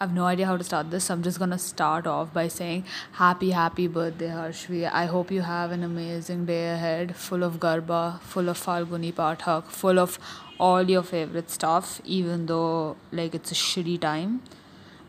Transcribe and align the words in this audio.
I 0.00 0.04
have 0.04 0.14
no 0.14 0.24
idea 0.24 0.46
how 0.46 0.56
to 0.56 0.64
start 0.64 0.90
this. 0.90 1.04
So 1.04 1.12
I'm 1.12 1.22
just 1.22 1.38
gonna 1.38 1.58
start 1.58 2.06
off 2.06 2.32
by 2.32 2.48
saying 2.48 2.84
happy, 3.12 3.50
happy 3.50 3.86
birthday, 3.86 4.28
Harshvi. 4.28 4.90
I 4.90 5.04
hope 5.04 5.30
you 5.30 5.42
have 5.42 5.72
an 5.72 5.82
amazing 5.82 6.46
day 6.46 6.70
ahead, 6.72 7.14
full 7.14 7.42
of 7.42 7.58
garba, 7.60 8.18
full 8.20 8.48
of 8.48 8.58
Falguni 8.58 9.12
Pathak, 9.12 9.64
full 9.64 9.98
of 9.98 10.18
all 10.58 10.88
your 10.88 11.02
favorite 11.02 11.50
stuff, 11.50 12.00
even 12.06 12.46
though 12.46 12.96
like 13.12 13.34
it's 13.34 13.52
a 13.52 13.54
shitty 13.54 14.00
time. 14.00 14.40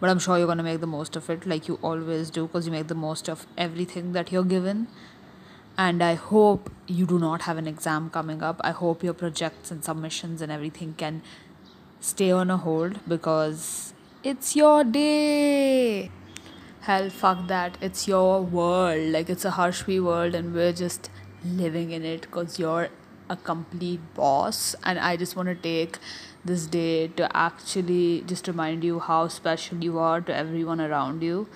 But 0.01 0.09
I'm 0.09 0.19
sure 0.19 0.37
you're 0.37 0.47
gonna 0.47 0.61
make 0.61 0.81
the 0.81 0.87
most 0.87 1.15
of 1.15 1.29
it, 1.29 1.45
like 1.45 1.69
you 1.69 1.79
always 1.81 2.29
do, 2.29 2.47
because 2.47 2.65
you 2.65 2.73
make 2.73 2.87
the 2.87 2.99
most 3.05 3.29
of 3.29 3.47
everything 3.57 4.11
that 4.11 4.29
you're 4.29 4.43
given. 4.43 4.87
And 5.77 6.03
I 6.03 6.15
hope 6.15 6.69
you 6.87 7.05
do 7.05 7.17
not 7.17 7.43
have 7.43 7.57
an 7.57 7.65
exam 7.65 8.09
coming 8.09 8.43
up. 8.43 8.59
I 8.61 8.71
hope 8.71 9.05
your 9.05 9.13
projects 9.13 9.71
and 9.71 9.85
submissions 9.85 10.41
and 10.41 10.51
everything 10.51 10.95
can 10.97 11.21
stay 12.01 12.29
on 12.29 12.51
a 12.51 12.57
hold 12.57 12.99
because 13.07 13.93
it's 14.23 14.55
your 14.55 14.83
day. 14.83 16.11
Hell, 16.81 17.09
fuck 17.09 17.47
that. 17.47 17.77
It's 17.81 18.07
your 18.07 18.41
world. 18.41 19.11
Like, 19.11 19.29
it's 19.29 19.45
a 19.45 19.51
Harshvi 19.51 20.03
world, 20.03 20.35
and 20.35 20.53
we're 20.53 20.73
just 20.73 21.09
living 21.43 21.91
in 21.91 22.05
it 22.05 22.21
because 22.21 22.59
you're 22.59 22.89
a 23.29 23.35
complete 23.35 24.01
boss. 24.13 24.75
And 24.83 24.99
I 24.99 25.15
just 25.15 25.35
want 25.35 25.49
to 25.49 25.55
take 25.55 25.97
this 26.43 26.65
day 26.67 27.07
to 27.07 27.35
actually 27.35 28.21
just 28.21 28.47
remind 28.47 28.83
you 28.83 28.99
how 28.99 29.27
special 29.27 29.83
you 29.83 29.99
are 29.99 30.21
to 30.21 30.35
everyone 30.35 30.81
around 30.81 31.23
you. 31.23 31.47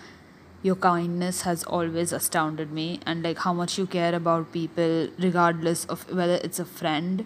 Your 0.63 0.75
kindness 0.75 1.41
has 1.41 1.63
always 1.65 2.11
astounded 2.11 2.71
me, 2.71 2.99
and 3.05 3.21
like 3.21 3.39
how 3.39 3.53
much 3.53 3.77
you 3.77 3.85
care 3.85 4.15
about 4.15 4.51
people, 4.51 5.09
regardless 5.19 5.85
of 5.85 6.11
whether 6.11 6.35
it's 6.35 6.59
a 6.59 6.65
friend 6.65 7.25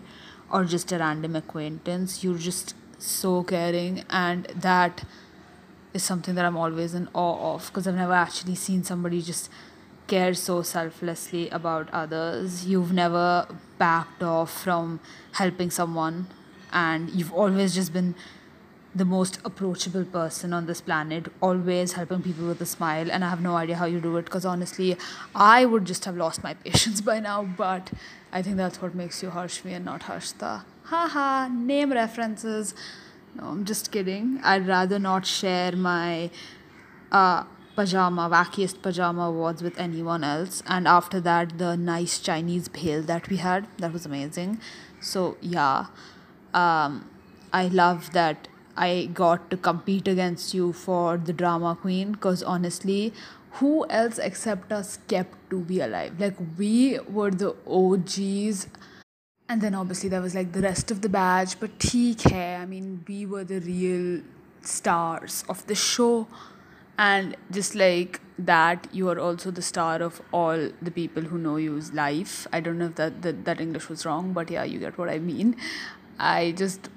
or 0.52 0.66
just 0.66 0.92
a 0.92 0.98
random 0.98 1.36
acquaintance. 1.38 2.24
You're 2.24 2.38
just 2.38 2.76
so 2.98 3.44
caring, 3.44 4.04
and 4.10 4.46
that 4.56 5.06
is 5.94 6.04
something 6.04 6.36
that 6.36 6.46
I'm 6.46 6.58
always 6.58 6.94
in 6.94 7.08
awe 7.14 7.56
of 7.56 7.68
because 7.68 7.88
I've 7.88 7.96
never 7.96 8.14
actually 8.14 8.56
seen 8.56 8.84
somebody 8.84 9.22
just 9.22 9.50
care 10.08 10.34
so 10.34 10.62
selflessly 10.62 11.50
about 11.50 11.90
others. 11.92 12.66
You've 12.66 12.94
never 12.94 13.48
backed 13.78 14.24
off 14.24 14.64
from 14.64 15.00
helping 15.34 15.70
someone, 15.70 16.28
and 16.74 17.10
you've 17.12 17.34
always 17.34 17.74
just 17.76 17.94
been 17.94 18.16
the 18.94 19.06
most 19.06 19.40
approachable 19.46 20.04
person 20.04 20.52
on 20.52 20.66
this 20.66 20.82
planet, 20.82 21.28
always 21.42 21.94
helping 21.94 22.24
people 22.24 22.48
with 22.48 22.60
a 22.60 22.66
smile. 22.66 23.12
And 23.12 23.24
I 23.24 23.30
have 23.30 23.42
no 23.42 23.56
idea 23.56 23.76
how 23.76 23.86
you 23.86 24.00
do 24.00 24.18
it 24.18 24.26
because 24.26 24.46
honestly, 24.46 24.98
I 25.36 25.66
would 25.66 25.86
just 25.86 26.06
have 26.06 26.18
lost 26.18 26.44
my 26.44 26.54
patience 26.66 27.02
by 27.02 27.20
now. 27.20 27.44
But 27.44 27.92
I 28.32 28.42
think 28.42 28.58
that's 28.58 28.82
what 28.82 28.96
makes 28.96 29.22
you 29.22 29.30
Harshvi 29.30 29.72
and 29.74 29.86
not 29.86 30.02
Harshta. 30.02 30.64
Haha, 30.86 31.48
name 31.50 31.92
references. 31.92 32.74
No, 33.36 33.46
I'm 33.46 33.66
just 33.66 33.92
kidding. 33.92 34.40
I'd 34.44 34.68
rather 34.68 35.00
not 35.00 35.26
share 35.26 35.72
my 35.72 36.30
uh, 37.12 37.44
pajama, 37.76 38.30
wackiest 38.30 38.82
pajama 38.82 39.24
awards 39.24 39.64
with 39.64 39.80
anyone 39.80 40.24
else. 40.24 40.62
And 40.68 40.88
after 40.88 41.20
that, 41.22 41.58
the 41.58 41.76
nice 41.78 42.20
Chinese 42.20 42.70
bhel 42.70 43.06
that 43.06 43.30
we 43.30 43.38
had, 43.38 43.68
that 43.78 43.94
was 43.94 44.06
amazing. 44.06 44.60
So, 45.00 45.38
yeah, 45.42 45.86
um, 46.54 47.10
I 47.54 47.68
love 47.68 48.12
that 48.14 48.48
I 48.76 49.10
got 49.14 49.50
to 49.52 49.58
compete 49.58 50.08
against 50.08 50.54
you 50.54 50.74
for 50.74 51.18
the 51.18 51.34
drama 51.34 51.78
queen 51.80 52.14
because 52.14 52.44
honestly, 52.44 53.14
who 53.54 53.86
else 53.90 54.18
except 54.18 54.72
us 54.72 55.00
kept 55.08 55.50
to 55.50 55.60
be 55.60 55.80
alive? 55.80 56.20
Like, 56.20 56.36
we 56.58 57.00
were 57.00 57.32
the 57.32 57.56
OGs 57.68 58.68
and 59.50 59.62
then 59.62 59.74
obviously 59.74 60.08
there 60.10 60.22
was 60.22 60.36
like 60.36 60.52
the 60.54 60.62
rest 60.62 60.92
of 60.92 61.02
the 61.02 61.10
batch 61.10 61.60
but 61.60 61.72
hai 61.92 62.56
i 62.56 62.66
mean 62.66 63.04
we 63.08 63.26
were 63.26 63.44
the 63.44 63.60
real 63.62 64.22
stars 64.62 65.44
of 65.50 65.66
the 65.68 65.76
show. 65.76 66.28
And 66.98 67.38
just 67.50 67.76
like 67.76 68.20
that 68.38 68.88
you 68.92 69.08
are 69.10 69.20
also 69.20 69.52
the 69.52 69.62
star 69.62 70.02
of 70.02 70.22
all 70.34 70.70
the 70.82 70.92
people 70.92 71.24
who 71.24 71.38
know 71.38 71.56
you's 71.56 71.94
life. 71.94 72.46
I 72.52 72.60
don't 72.60 72.78
know 72.78 72.88
if 72.88 72.96
that, 72.96 73.22
that 73.22 73.46
that 73.46 73.62
english 73.62 73.88
was 73.90 74.06
wrong 74.06 74.34
but 74.34 74.52
yeah 74.52 74.64
you 74.64 74.80
get 74.80 74.98
what 74.98 75.10
i 75.10 75.18
mean. 75.18 75.56
I 76.20 76.52
just 76.58 76.90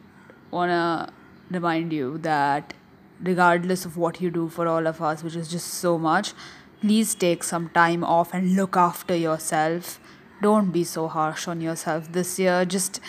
want 0.51 0.71
to 0.71 1.12
remind 1.51 1.93
you 1.93 2.19
that 2.19 2.75
regardless 3.23 3.85
of 3.85 3.97
what 3.97 4.21
you 4.21 4.31
do 4.31 4.49
for 4.49 4.67
all 4.67 4.89
of 4.89 5.01
us 5.01 5.23
which 5.23 5.37
is 5.37 5.49
just 5.49 5.69
so 5.75 5.97
much 5.99 6.33
please 6.81 7.15
take 7.15 7.45
some 7.45 7.69
time 7.69 8.03
off 8.03 8.35
and 8.35 8.57
look 8.57 8.77
after 8.77 9.15
yourself 9.15 10.01
don't 10.43 10.71
be 10.71 10.85
so 10.85 11.09
harsh 11.09 11.49
on 11.49 11.61
yourself 11.61 12.13
this 12.13 12.39
year. 12.39 12.65
Just 12.65 13.01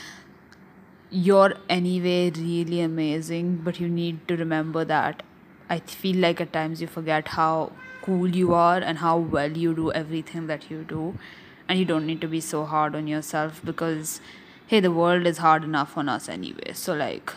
you're 1.11 1.53
anyway 1.69 2.31
really 2.35 2.81
amazing 2.81 3.57
but 3.57 3.79
you 3.79 3.87
need 3.87 4.27
to 4.27 4.35
remember 4.35 4.83
that 4.83 5.21
i 5.69 5.77
feel 5.77 6.15
like 6.15 6.41
at 6.41 6.51
times 6.51 6.81
you 6.81 6.87
forget 6.87 7.27
how 7.33 7.71
cool 8.03 8.35
you 8.35 8.53
are 8.53 8.77
and 8.77 8.97
how 8.99 9.17
well 9.17 9.57
you 9.65 9.73
do 9.73 9.91
everything 9.91 10.47
that 10.47 10.69
you 10.69 10.83
do. 10.83 11.17
And 11.67 11.79
you 11.79 11.85
don't 11.85 12.05
need 12.05 12.21
to 12.21 12.27
be 12.27 12.41
so 12.41 12.65
hard 12.65 12.95
on 12.95 13.07
yourself 13.07 13.61
because 13.63 14.19
hey 14.67 14.79
the 14.81 14.91
world 14.91 15.25
is 15.25 15.37
hard 15.37 15.63
enough 15.63 15.97
on 15.97 16.09
us 16.09 16.27
anyway. 16.27 16.73
So 16.73 16.93
like 16.93 17.33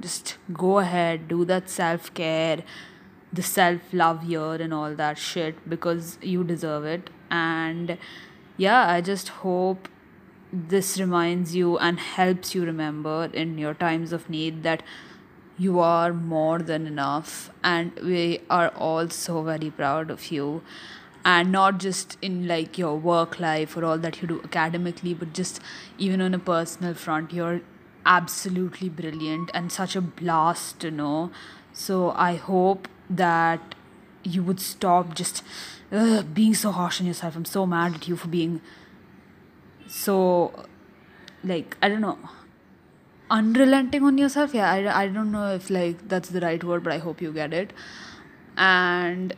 just 0.00 0.36
go 0.52 0.78
ahead 0.78 1.26
do 1.28 1.44
that 1.46 1.68
self 1.68 2.12
care 2.14 2.62
the 3.32 3.42
self 3.42 3.92
love 3.92 4.22
year 4.24 4.54
and 4.66 4.72
all 4.72 4.94
that 4.94 5.18
shit 5.18 5.68
because 5.68 6.18
you 6.22 6.44
deserve 6.44 6.84
it. 6.84 7.10
And 7.30 7.98
yeah, 8.56 8.88
I 8.88 9.00
just 9.00 9.28
hope 9.28 9.88
this 10.52 10.98
reminds 10.98 11.54
you 11.54 11.76
and 11.78 11.98
helps 11.98 12.54
you 12.54 12.64
remember 12.64 13.28
in 13.32 13.58
your 13.58 13.74
times 13.74 14.12
of 14.12 14.30
need 14.30 14.62
that 14.62 14.82
you 15.58 15.80
are 15.80 16.12
more 16.12 16.58
than 16.58 16.86
enough 16.86 17.50
and 17.64 17.92
we 18.02 18.40
are 18.48 18.68
all 18.68 19.08
so 19.08 19.42
very 19.42 19.70
proud 19.70 20.10
of 20.10 20.30
you. 20.30 20.62
And 21.24 21.50
not 21.50 21.78
just 21.78 22.16
in 22.22 22.46
like 22.46 22.78
your 22.78 22.96
work 22.96 23.40
life 23.40 23.76
or 23.76 23.84
all 23.84 23.98
that 23.98 24.22
you 24.22 24.28
do 24.28 24.40
academically 24.44 25.12
but 25.12 25.32
just 25.32 25.60
even 25.98 26.20
on 26.20 26.34
a 26.34 26.38
personal 26.38 26.94
front 26.94 27.32
you're 27.32 27.62
absolutely 28.04 28.88
brilliant 28.88 29.50
and 29.52 29.72
such 29.72 29.96
a 29.96 30.00
blast 30.00 30.78
to 30.80 30.90
know. 30.90 31.30
So 31.72 32.12
i 32.12 32.36
hope 32.36 32.88
that 33.10 33.74
you 34.26 34.42
would 34.42 34.60
stop 34.60 35.14
just 35.14 35.42
ugh, 35.92 36.26
being 36.34 36.54
so 36.54 36.72
harsh 36.72 37.00
on 37.00 37.06
yourself. 37.06 37.36
I'm 37.36 37.44
so 37.44 37.66
mad 37.66 37.94
at 37.94 38.08
you 38.08 38.16
for 38.16 38.28
being 38.28 38.60
so, 39.86 40.66
like, 41.44 41.76
I 41.80 41.88
don't 41.88 42.00
know, 42.00 42.18
unrelenting 43.30 44.02
on 44.02 44.18
yourself. 44.18 44.54
Yeah, 44.54 44.70
I, 44.70 45.02
I 45.02 45.08
don't 45.08 45.30
know 45.32 45.54
if, 45.54 45.70
like, 45.70 46.08
that's 46.08 46.28
the 46.28 46.40
right 46.40 46.62
word, 46.62 46.82
but 46.82 46.92
I 46.92 46.98
hope 46.98 47.20
you 47.22 47.32
get 47.32 47.52
it. 47.52 47.72
And 48.56 49.34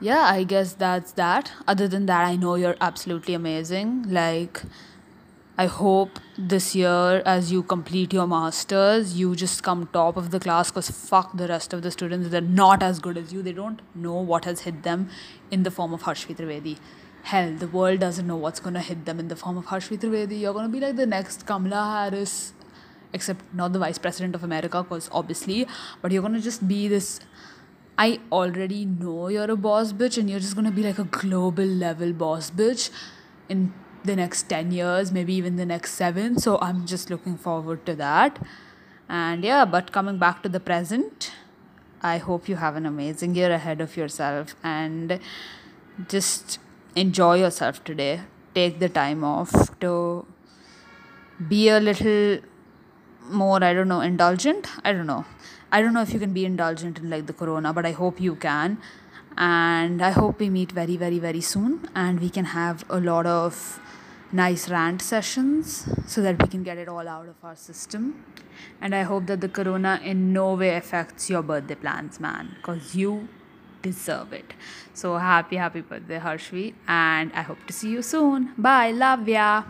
yeah, 0.00 0.20
I 0.20 0.44
guess 0.44 0.74
that's 0.74 1.12
that. 1.12 1.52
Other 1.66 1.88
than 1.88 2.06
that, 2.06 2.24
I 2.24 2.36
know 2.36 2.54
you're 2.54 2.76
absolutely 2.80 3.34
amazing. 3.34 4.04
Like, 4.08 4.62
I 5.56 5.66
hope 5.66 6.18
this 6.36 6.74
year, 6.74 7.22
as 7.24 7.52
you 7.52 7.62
complete 7.62 8.12
your 8.12 8.26
masters, 8.26 9.16
you 9.16 9.36
just 9.36 9.62
come 9.62 9.88
top 9.92 10.16
of 10.16 10.32
the 10.32 10.40
class 10.40 10.72
because 10.72 10.90
fuck 10.90 11.36
the 11.36 11.46
rest 11.46 11.72
of 11.72 11.82
the 11.82 11.92
students. 11.92 12.28
They're 12.30 12.40
not 12.40 12.82
as 12.82 12.98
good 12.98 13.16
as 13.16 13.32
you. 13.32 13.40
They 13.40 13.52
don't 13.52 13.80
know 13.94 14.14
what 14.14 14.46
has 14.46 14.62
hit 14.62 14.82
them 14.82 15.08
in 15.52 15.62
the 15.62 15.70
form 15.70 15.94
of 15.94 16.02
Harshvi 16.02 16.36
Trivedi. 16.36 16.78
Hell, 17.22 17.54
the 17.54 17.68
world 17.68 18.00
doesn't 18.00 18.26
know 18.26 18.34
what's 18.34 18.58
gonna 18.58 18.80
hit 18.80 19.04
them 19.04 19.20
in 19.20 19.28
the 19.28 19.36
form 19.36 19.56
of 19.56 19.66
Harshvi 19.66 19.96
Trivedi. 19.96 20.40
You're 20.40 20.54
gonna 20.54 20.68
be 20.68 20.80
like 20.80 20.96
the 20.96 21.06
next 21.06 21.46
Kamala 21.46 22.10
Harris, 22.10 22.52
except 23.12 23.44
not 23.54 23.72
the 23.72 23.78
vice 23.78 23.98
president 23.98 24.34
of 24.34 24.42
America, 24.42 24.82
because 24.82 25.08
obviously, 25.12 25.68
but 26.02 26.10
you're 26.10 26.22
gonna 26.22 26.40
just 26.40 26.66
be 26.66 26.88
this. 26.88 27.20
I 27.96 28.18
already 28.32 28.84
know 28.86 29.28
you're 29.28 29.52
a 29.52 29.56
boss 29.56 29.92
bitch, 29.92 30.18
and 30.18 30.28
you're 30.28 30.40
just 30.40 30.56
gonna 30.56 30.72
be 30.72 30.82
like 30.82 30.98
a 30.98 31.04
global 31.04 31.64
level 31.64 32.12
boss 32.12 32.50
bitch 32.50 32.90
in 33.48 33.72
the 34.04 34.16
next 34.16 34.48
10 34.48 34.70
years, 34.70 35.10
maybe 35.10 35.34
even 35.34 35.56
the 35.56 35.66
next 35.66 35.94
seven. 35.94 36.38
So 36.38 36.58
I'm 36.60 36.86
just 36.86 37.10
looking 37.10 37.36
forward 37.36 37.84
to 37.86 37.94
that. 37.96 38.38
And 39.08 39.44
yeah, 39.44 39.64
but 39.64 39.92
coming 39.92 40.18
back 40.18 40.42
to 40.42 40.48
the 40.48 40.60
present, 40.60 41.32
I 42.02 42.18
hope 42.18 42.48
you 42.48 42.56
have 42.56 42.76
an 42.76 42.86
amazing 42.86 43.34
year 43.34 43.50
ahead 43.50 43.80
of 43.80 43.96
yourself 43.96 44.54
and 44.62 45.18
just 46.08 46.58
enjoy 46.94 47.38
yourself 47.38 47.82
today. 47.84 48.20
Take 48.54 48.78
the 48.78 48.88
time 48.88 49.24
off 49.24 49.78
to 49.80 50.26
be 51.48 51.68
a 51.68 51.80
little 51.80 52.38
more, 53.28 53.62
I 53.64 53.72
don't 53.72 53.88
know, 53.88 54.00
indulgent. 54.00 54.68
I 54.84 54.92
don't 54.92 55.06
know. 55.06 55.24
I 55.72 55.82
don't 55.82 55.92
know 55.92 56.02
if 56.02 56.12
you 56.12 56.20
can 56.20 56.32
be 56.32 56.44
indulgent 56.44 56.98
in 56.98 57.10
like 57.10 57.26
the 57.26 57.32
corona, 57.32 57.72
but 57.72 57.84
I 57.84 57.92
hope 57.92 58.20
you 58.20 58.36
can. 58.36 58.78
And 59.36 60.02
I 60.02 60.10
hope 60.10 60.38
we 60.40 60.48
meet 60.48 60.72
very, 60.72 60.96
very, 60.96 61.18
very 61.18 61.40
soon 61.40 61.88
and 61.94 62.20
we 62.20 62.30
can 62.30 62.46
have 62.46 62.84
a 62.88 63.00
lot 63.00 63.26
of 63.26 63.80
nice 64.32 64.68
rant 64.68 65.02
sessions 65.02 65.88
so 66.06 66.20
that 66.22 66.40
we 66.42 66.48
can 66.48 66.62
get 66.62 66.78
it 66.78 66.88
all 66.88 67.06
out 67.08 67.28
of 67.28 67.36
our 67.42 67.56
system. 67.56 68.24
And 68.80 68.94
I 68.94 69.02
hope 69.02 69.26
that 69.26 69.40
the 69.40 69.48
corona 69.48 70.00
in 70.02 70.32
no 70.32 70.54
way 70.54 70.76
affects 70.76 71.28
your 71.28 71.42
birthday 71.42 71.74
plans, 71.74 72.20
man, 72.20 72.54
because 72.56 72.94
you 72.94 73.28
deserve 73.82 74.32
it. 74.32 74.54
So 74.94 75.18
happy, 75.18 75.56
happy 75.56 75.82
birthday, 75.82 76.18
Harshvi, 76.18 76.74
and 76.88 77.32
I 77.34 77.42
hope 77.42 77.58
to 77.66 77.72
see 77.72 77.90
you 77.90 78.02
soon. 78.02 78.52
Bye, 78.56 78.92
love 78.92 79.28
ya. 79.28 79.64